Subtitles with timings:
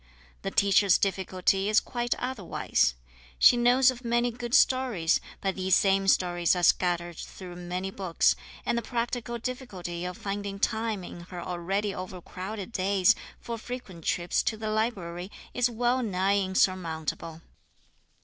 [0.41, 2.95] The teacher's difficulty is quite otherwise.
[3.37, 8.35] She knows of many good stories, but these same stories are scattered through many books,
[8.65, 14.41] and the practical difficulty of finding time in her already overcrowded days for frequent trips
[14.41, 17.43] to the library is well nigh insurmountable.